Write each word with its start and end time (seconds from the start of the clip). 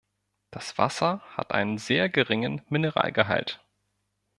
Das 0.49 0.79
Wasser 0.79 1.21
hat 1.37 1.51
einen 1.51 1.77
sehr 1.77 2.09
geringen 2.09 2.63
Mineralgehalt. 2.69 3.63